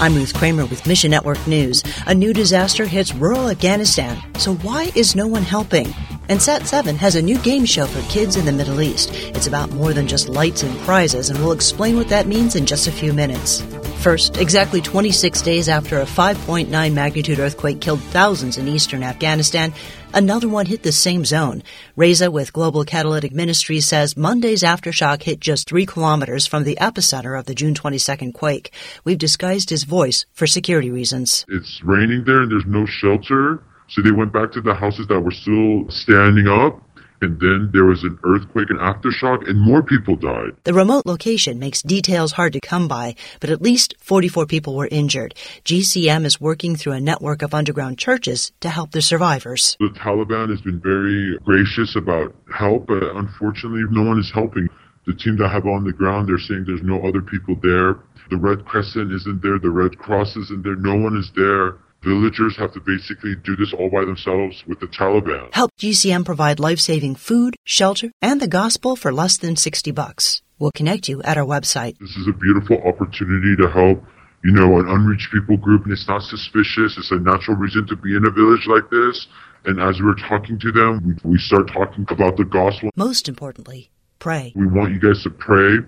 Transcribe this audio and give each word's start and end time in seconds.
I'm 0.00 0.14
Ruth 0.14 0.32
Kramer 0.32 0.64
with 0.64 0.86
Mission 0.86 1.10
Network 1.10 1.44
News. 1.48 1.82
A 2.06 2.14
new 2.14 2.32
disaster 2.32 2.86
hits 2.86 3.12
rural 3.12 3.48
Afghanistan. 3.48 4.16
So 4.38 4.54
why 4.54 4.92
is 4.94 5.16
no 5.16 5.26
one 5.26 5.42
helping? 5.42 5.92
And 6.28 6.40
Sat 6.40 6.68
7 6.68 6.94
has 6.94 7.16
a 7.16 7.22
new 7.22 7.36
game 7.38 7.64
show 7.64 7.84
for 7.84 8.08
kids 8.08 8.36
in 8.36 8.44
the 8.44 8.52
Middle 8.52 8.80
East. 8.80 9.10
It's 9.12 9.48
about 9.48 9.72
more 9.72 9.92
than 9.92 10.06
just 10.06 10.28
lights 10.28 10.62
and 10.62 10.78
prizes, 10.82 11.30
and 11.30 11.38
we'll 11.40 11.50
explain 11.50 11.96
what 11.96 12.10
that 12.10 12.28
means 12.28 12.54
in 12.54 12.64
just 12.64 12.86
a 12.86 12.92
few 12.92 13.12
minutes. 13.12 13.60
First, 13.98 14.36
exactly 14.36 14.80
26 14.80 15.42
days 15.42 15.68
after 15.68 15.98
a 16.00 16.04
5.9 16.04 16.68
magnitude 16.92 17.40
earthquake 17.40 17.80
killed 17.80 18.00
thousands 18.00 18.56
in 18.56 18.68
eastern 18.68 19.02
Afghanistan, 19.02 19.74
another 20.14 20.48
one 20.48 20.66
hit 20.66 20.82
the 20.82 20.92
same 20.92 21.24
zone. 21.24 21.62
Reza 21.96 22.30
with 22.30 22.52
Global 22.52 22.84
Catalytic 22.84 23.32
Ministries 23.32 23.86
says 23.86 24.16
Monday's 24.16 24.62
aftershock 24.62 25.22
hit 25.22 25.40
just 25.40 25.68
three 25.68 25.86
kilometers 25.86 26.46
from 26.46 26.64
the 26.64 26.78
epicenter 26.80 27.38
of 27.38 27.46
the 27.46 27.54
June 27.54 27.74
22nd 27.74 28.34
quake. 28.34 28.72
We've 29.04 29.18
disguised 29.18 29.70
his 29.70 29.84
voice 29.84 30.26
for 30.32 30.46
security 30.46 30.90
reasons. 30.90 31.44
It's 31.48 31.82
raining 31.84 32.24
there 32.24 32.42
and 32.42 32.50
there's 32.50 32.66
no 32.66 32.86
shelter. 32.86 33.62
So 33.88 34.02
they 34.02 34.12
went 34.12 34.32
back 34.32 34.52
to 34.52 34.60
the 34.60 34.74
houses 34.74 35.06
that 35.08 35.20
were 35.20 35.30
still 35.30 35.88
standing 35.88 36.46
up 36.46 36.82
and 37.20 37.40
then 37.40 37.70
there 37.72 37.84
was 37.84 38.04
an 38.04 38.18
earthquake 38.24 38.70
and 38.70 38.78
aftershock, 38.78 39.48
and 39.48 39.60
more 39.60 39.82
people 39.82 40.16
died. 40.16 40.52
The 40.64 40.74
remote 40.74 41.06
location 41.06 41.58
makes 41.58 41.82
details 41.82 42.32
hard 42.32 42.52
to 42.52 42.60
come 42.60 42.88
by, 42.88 43.14
but 43.40 43.50
at 43.50 43.62
least 43.62 43.94
44 44.00 44.46
people 44.46 44.76
were 44.76 44.88
injured. 44.90 45.34
GCM 45.64 46.24
is 46.24 46.40
working 46.40 46.76
through 46.76 46.92
a 46.92 47.00
network 47.00 47.42
of 47.42 47.54
underground 47.54 47.98
churches 47.98 48.52
to 48.60 48.68
help 48.68 48.92
the 48.92 49.02
survivors. 49.02 49.76
The 49.80 49.88
Taliban 49.98 50.50
has 50.50 50.60
been 50.60 50.80
very 50.80 51.38
gracious 51.44 51.96
about 51.96 52.34
help, 52.54 52.86
but 52.86 53.02
unfortunately, 53.02 53.82
no 53.90 54.08
one 54.08 54.18
is 54.18 54.30
helping. 54.32 54.68
The 55.06 55.14
team 55.14 55.36
that 55.38 55.46
I 55.46 55.52
have 55.52 55.66
on 55.66 55.84
the 55.84 55.92
ground, 55.92 56.28
they're 56.28 56.38
saying 56.38 56.64
there's 56.66 56.82
no 56.82 57.00
other 57.00 57.22
people 57.22 57.56
there. 57.62 57.96
The 58.30 58.36
Red 58.36 58.66
Crescent 58.66 59.10
isn't 59.10 59.42
there. 59.42 59.58
The 59.58 59.70
Red 59.70 59.98
Cross 59.98 60.36
isn't 60.36 60.62
there. 60.62 60.76
No 60.76 60.96
one 60.96 61.16
is 61.16 61.30
there 61.34 61.78
villagers 62.02 62.56
have 62.56 62.72
to 62.74 62.80
basically 62.80 63.34
do 63.36 63.56
this 63.56 63.72
all 63.72 63.90
by 63.90 64.04
themselves 64.04 64.64
with 64.66 64.80
the 64.80 64.86
Taliban. 64.86 65.52
Help 65.54 65.70
GCM 65.78 66.24
provide 66.24 66.60
life-saving 66.60 67.16
food, 67.16 67.56
shelter, 67.64 68.10
and 68.22 68.40
the 68.40 68.48
gospel 68.48 68.96
for 68.96 69.12
less 69.12 69.36
than 69.36 69.56
60 69.56 69.90
bucks. 69.92 70.42
We'll 70.58 70.72
connect 70.72 71.08
you 71.08 71.22
at 71.22 71.38
our 71.38 71.44
website. 71.44 71.98
This 71.98 72.16
is 72.16 72.26
a 72.28 72.32
beautiful 72.32 72.78
opportunity 72.82 73.54
to 73.62 73.70
help, 73.70 74.02
you 74.44 74.52
know, 74.52 74.78
an 74.80 74.88
unreached 74.88 75.30
people 75.32 75.56
group, 75.56 75.84
and 75.84 75.92
it's 75.92 76.08
not 76.08 76.22
suspicious. 76.22 76.96
It's 76.98 77.12
a 77.12 77.18
natural 77.18 77.56
reason 77.56 77.86
to 77.86 77.96
be 77.96 78.16
in 78.16 78.26
a 78.26 78.30
village 78.30 78.66
like 78.66 78.90
this. 78.90 79.28
And 79.64 79.80
as 79.80 80.00
we're 80.02 80.14
talking 80.28 80.58
to 80.58 80.72
them, 80.72 81.18
we, 81.24 81.30
we 81.32 81.38
start 81.38 81.68
talking 81.68 82.06
about 82.08 82.36
the 82.36 82.44
gospel. 82.44 82.90
Most 82.96 83.28
importantly, 83.28 83.90
pray. 84.18 84.52
We 84.56 84.66
want 84.66 84.92
you 84.92 85.00
guys 85.00 85.22
to 85.24 85.30
pray 85.30 85.78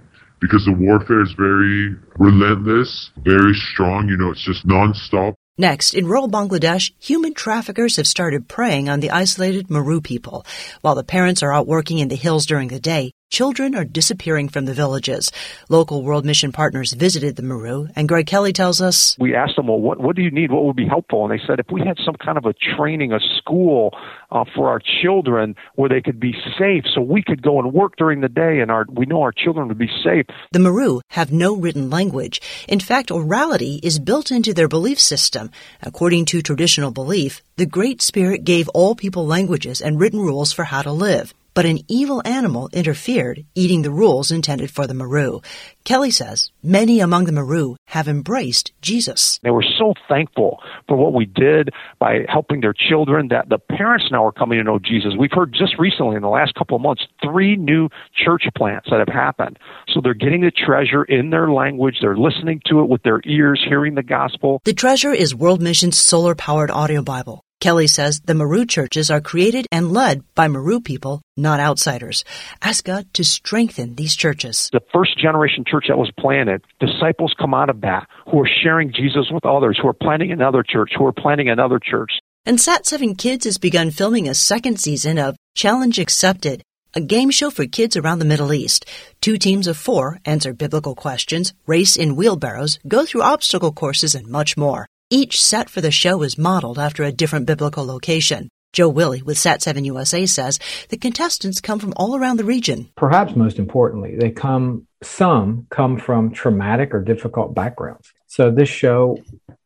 because 0.41 0.65
the 0.65 0.73
warfare 0.73 1.23
is 1.23 1.33
very 1.33 1.97
relentless, 2.19 3.11
very 3.19 3.55
strong. 3.55 4.09
You 4.09 4.17
know, 4.17 4.31
it's 4.31 4.45
just 4.45 4.67
nonstop. 4.67 5.35
Next, 5.61 5.93
in 5.93 6.07
rural 6.07 6.27
Bangladesh, 6.27 6.91
human 6.99 7.35
traffickers 7.35 7.97
have 7.97 8.07
started 8.07 8.49
preying 8.49 8.89
on 8.89 9.01
the 9.01 9.11
isolated 9.11 9.69
Mru 9.69 10.03
people. 10.03 10.47
While 10.81 10.95
the 10.95 11.05
parents 11.05 11.43
are 11.43 11.53
out 11.53 11.67
working 11.67 11.99
in 11.99 12.09
the 12.09 12.17
hills 12.17 12.47
during 12.47 12.69
the 12.69 12.81
day, 12.81 13.13
Children 13.31 13.77
are 13.77 13.85
disappearing 13.85 14.49
from 14.49 14.65
the 14.65 14.75
villages. 14.75 15.31
Local 15.69 16.03
World 16.03 16.25
Mission 16.25 16.51
partners 16.51 16.93
visited 16.95 17.37
the 17.37 17.43
Mru, 17.43 17.89
and 17.95 18.09
Greg 18.09 18.27
Kelly 18.27 18.53
tells 18.53 18.81
us 18.81 19.17
We 19.21 19.37
asked 19.37 19.55
them, 19.55 19.69
Well, 19.69 19.79
what, 19.79 20.01
what 20.01 20.17
do 20.17 20.23
you 20.23 20.33
need? 20.33 20.51
What 20.51 20.65
would 20.65 20.75
be 20.75 20.89
helpful? 20.89 21.25
And 21.25 21.33
they 21.33 21.41
said, 21.47 21.61
If 21.61 21.67
we 21.71 21.81
had 21.81 21.97
some 22.05 22.17
kind 22.17 22.37
of 22.37 22.45
a 22.45 22.55
training, 22.77 23.13
a 23.13 23.21
school 23.39 23.97
uh, 24.33 24.45
for 24.57 24.69
our 24.69 24.81
children 25.01 25.55
where 25.77 25.89
they 25.89 26.01
could 26.01 26.19
be 26.19 26.35
safe, 26.59 26.83
so 26.93 27.01
we 27.01 27.23
could 27.23 27.41
go 27.41 27.61
and 27.61 27.73
work 27.73 27.95
during 27.97 28.21
the 28.21 28.29
day 28.29 28.59
and 28.59 28.69
our, 28.69 28.85
we 28.91 29.07
know 29.07 29.23
our 29.23 29.33
children 29.33 29.69
would 29.69 29.79
be 29.79 29.91
safe. 30.03 30.27
The 30.51 30.59
Mru 30.59 31.01
have 31.11 31.31
no 31.33 31.55
written 31.55 31.89
language. 31.89 32.43
In 32.67 32.81
fact, 32.81 33.11
orality 33.11 33.79
is 33.85 34.01
built 34.01 34.33
into 34.33 34.53
their 34.53 34.67
belief 34.67 34.99
system. 34.99 35.53
According 35.83 36.25
to 36.27 36.43
traditional 36.43 36.91
belief, 36.91 37.43
the 37.55 37.67
Great 37.67 38.03
Spirit 38.03 38.43
gave 38.43 38.69
all 38.71 38.97
people 38.97 39.25
languages 39.25 39.81
and 39.81 40.01
written 40.01 40.19
rules 40.19 40.53
for 40.53 40.65
how 40.65 40.83
to 40.83 40.91
live 40.91 41.33
but 41.55 41.67
an 41.67 41.79
evil 41.89 42.23
animal 42.25 42.69
interfered, 42.73 43.45
eating 43.55 43.83
the 43.83 43.91
rules 43.91 44.31
intended 44.31 44.71
for 44.71 44.87
the 44.87 44.95
Mru. 44.95 45.45
Kelly 45.85 46.11
says 46.11 46.51
many 46.63 47.01
among 47.01 47.25
the 47.25 47.33
Mru 47.33 47.77
have 47.89 48.09
embraced 48.09 48.73
Jesus. 48.81 49.41
They 49.43 49.51
were 49.51 49.65
so 49.79 49.95
thankful 50.09 50.61
for 50.87 50.97
what 50.97 51.13
we 51.13 51.27
did 51.27 51.71
by 51.99 52.21
helping 52.29 52.61
their 52.61 52.75
children 52.75 53.29
that 53.29 53.49
the 53.49 53.59
parents 53.59 54.07
now 54.11 54.25
are 54.27 54.33
coming 54.33 54.59
to 54.59 54.65
know 54.65 54.79
Jesus. 54.79 55.15
We've 55.19 55.33
heard 55.33 55.53
just 55.53 55.79
recently 55.79 56.17
in 56.17 56.23
the 56.23 56.29
last 56.29 56.55
couple 56.55 56.77
of 56.77 56.83
months 56.83 57.07
three 57.23 57.57
new 57.57 57.89
church 58.15 58.45
plants 58.57 58.89
that 58.91 58.99
have 58.99 59.09
happened. 59.09 59.59
So 59.89 60.01
they're 60.01 60.15
getting 60.15 60.43
the 60.43 60.51
treasure 60.51 61.05
in 61.05 61.31
their 61.31 61.51
language, 61.51 61.97
they're 62.01 62.17
listening 62.17 62.63
to 62.67 62.81
it 62.81 62.89
with 62.89 63.03
their 63.03 63.21
ears, 63.25 63.65
hearing 63.67 63.95
the 63.95 64.03
gospel. 64.03 64.61
The 64.65 64.75
treasure 64.75 65.13
is 65.13 65.35
World 65.35 65.61
Mission's 65.61 65.99
solar 65.99 66.35
powered 66.35 66.71
audio 66.71 67.03
Bible. 67.03 67.45
Kelly 67.61 67.87
says 67.87 68.21
the 68.21 68.33
Mru 68.33 68.67
churches 68.67 69.11
are 69.11 69.21
created 69.21 69.67
and 69.71 69.93
led 69.93 70.25
by 70.35 70.49
Mru 70.49 70.83
people, 70.83 71.21
not 71.37 71.61
outsiders. 71.61 72.25
Ask 72.63 72.85
God 72.85 73.13
to 73.13 73.23
strengthen 73.23 73.97
these 73.97 74.17
churches. 74.17 74.71
The 74.73 74.81
first 74.93 75.19
generation 75.19 75.65
church 75.67 75.85
that 75.89 75.99
was 75.99 76.11
planted, 76.19 76.65
disciples 76.81 77.35
come 77.39 77.53
out 77.53 77.69
of 77.69 77.83
that 77.83 78.09
who 78.31 78.41
are 78.41 78.49
sharing 78.63 78.93
Jesus 78.93 79.31
with 79.31 79.45
others, 79.45 79.79
who 79.81 79.89
are 79.89 79.93
planting 79.93 80.33
another 80.33 80.63
church, 80.63 80.93
who 80.97 81.05
are 81.05 81.13
planting 81.13 81.51
another 81.51 81.79
church. 81.79 82.13
And 82.47 82.57
Sat7 82.57 83.19
Kids 83.19 83.45
has 83.45 83.59
begun 83.59 83.91
filming 83.91 84.27
a 84.27 84.35
second 84.35 84.81
season 84.81 85.19
of 85.19 85.37
Challenge 85.55 85.99
Accepted, 85.99 86.63
a 86.95 87.03
game 87.03 87.31
show 87.31 87.51
for 87.51 87.67
kids 87.67 87.95
around 87.95 88.21
the 88.21 88.25
Middle 88.25 88.55
East. 88.55 88.87
Two 89.21 89.37
teams 89.37 89.67
of 89.67 89.77
four 89.77 90.19
answer 90.25 90.55
biblical 90.55 90.95
questions, 90.95 91.53
race 91.67 91.97
in 91.97 92.17
wheelbarrows, 92.17 92.79
go 92.89 93.05
through 93.05 93.23
obstacle 93.23 93.73
courses, 93.73 94.15
and 94.15 94.27
much 94.27 94.57
more. 94.57 94.87
Each 95.13 95.43
set 95.43 95.69
for 95.69 95.81
the 95.81 95.91
show 95.91 96.23
is 96.23 96.39
modeled 96.39 96.79
after 96.79 97.03
a 97.03 97.11
different 97.11 97.45
biblical 97.45 97.85
location. 97.85 98.49
Joe 98.73 98.89
Willie 98.89 99.23
with 99.23 99.39
Sat7 99.39 99.85
USA 99.87 100.25
says 100.25 100.61
the 100.89 100.97
contestants 100.97 101.61
come 101.61 101.81
from 101.81 101.93
all 101.97 102.15
around 102.15 102.37
the 102.37 102.45
region. 102.45 102.89
Perhaps 102.97 103.35
most 103.35 103.59
importantly, 103.59 104.15
they 104.17 104.31
come, 104.31 104.87
some 105.03 105.67
come 105.69 105.99
from 105.99 106.31
traumatic 106.31 106.95
or 106.95 107.03
difficult 107.03 107.57
backgrounds. 107.57 108.13
So 108.29 108.53
this 108.53 108.69
show 108.69 109.19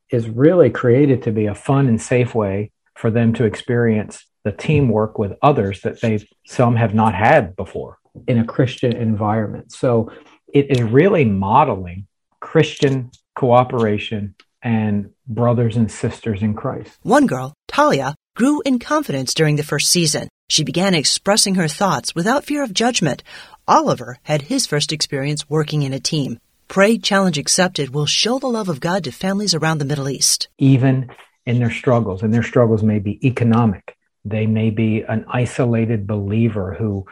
is 0.08 0.30
really 0.30 0.70
created 0.70 1.22
to 1.24 1.30
be 1.30 1.44
a 1.44 1.54
fun 1.54 1.88
and 1.88 2.00
safe 2.00 2.34
way 2.34 2.72
for 2.94 3.10
them 3.10 3.34
to 3.34 3.44
experience 3.44 4.24
the 4.44 4.52
teamwork 4.52 5.18
with 5.18 5.32
others 5.42 5.82
that 5.82 6.00
they 6.00 6.26
some 6.46 6.76
have 6.76 6.94
not 6.94 7.14
had 7.14 7.54
before 7.54 7.98
in 8.26 8.38
a 8.38 8.46
Christian 8.46 8.96
environment. 8.96 9.72
So 9.72 10.10
it 10.48 10.70
is 10.70 10.82
really 10.82 11.26
modeling 11.26 12.06
Christian 12.40 13.10
cooperation 13.34 14.36
and 14.64 15.10
brothers 15.28 15.76
and 15.76 15.92
sisters 15.92 16.42
in 16.42 16.54
Christ. 16.54 16.98
One 17.02 17.26
girl, 17.26 17.52
Talia, 17.68 18.16
grew 18.34 18.62
in 18.62 18.78
confidence 18.78 19.34
during 19.34 19.56
the 19.56 19.62
first 19.62 19.90
season. 19.90 20.28
She 20.48 20.64
began 20.64 20.94
expressing 20.94 21.54
her 21.54 21.68
thoughts 21.68 22.14
without 22.14 22.44
fear 22.44 22.64
of 22.64 22.72
judgment. 22.72 23.22
Oliver 23.68 24.18
had 24.24 24.42
his 24.42 24.66
first 24.66 24.92
experience 24.92 25.48
working 25.48 25.82
in 25.82 25.92
a 25.92 26.00
team. 26.00 26.40
Pray 26.66 26.98
Challenge 26.98 27.38
Accepted 27.38 27.94
will 27.94 28.06
show 28.06 28.38
the 28.38 28.48
love 28.48 28.68
of 28.68 28.80
God 28.80 29.04
to 29.04 29.12
families 29.12 29.54
around 29.54 29.78
the 29.78 29.84
Middle 29.84 30.08
East. 30.08 30.48
Even 30.58 31.10
in 31.46 31.58
their 31.58 31.70
struggles, 31.70 32.22
and 32.22 32.32
their 32.32 32.42
struggles 32.42 32.82
may 32.82 32.98
be 32.98 33.24
economic, 33.26 33.96
they 34.24 34.46
may 34.46 34.70
be 34.70 35.02
an 35.02 35.26
isolated 35.28 36.06
believer 36.06 36.74
who, 36.74 37.04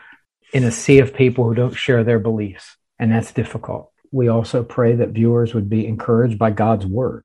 in 0.55 0.65
a 0.65 0.73
sea 0.73 1.01
of 1.01 1.15
people 1.15 1.45
who 1.45 1.55
don't 1.55 1.75
share 1.75 2.03
their 2.03 2.19
beliefs, 2.19 2.77
and 2.99 3.12
that's 3.12 3.33
difficult. 3.33 3.93
We 4.11 4.29
also 4.29 4.62
pray 4.62 4.97
that 4.97 5.11
viewers 5.11 5.55
would 5.55 5.69
be 5.69 5.87
encouraged 5.87 6.39
by 6.39 6.51
God's 6.51 6.87
word. 6.87 7.25